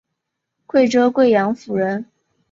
[0.65, 2.07] 贵州贵阳府人。